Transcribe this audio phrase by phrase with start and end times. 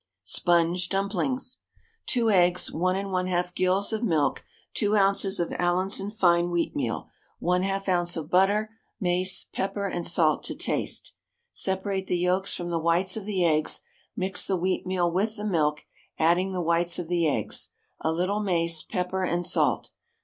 [0.25, 1.59] SPONGE DUMPLINGS.
[2.07, 4.43] 2 eggs, 1 1/2 gills of milk,
[4.73, 5.39] 2 oz.
[5.39, 7.05] of Allinson fine wheatmeal,
[7.39, 8.17] 1/2 oz.
[8.17, 11.13] of butter, mace, pepper, and salt to taste.
[11.51, 13.81] Separate the yolks from the whites of the eggs;
[14.15, 15.85] mix the wheatmeal with the milk,
[16.17, 19.91] adding the whites of the eggs, a little mace, pepper and salt.